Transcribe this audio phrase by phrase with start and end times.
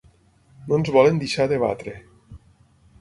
[0.71, 1.95] No ens volen deixar debatre.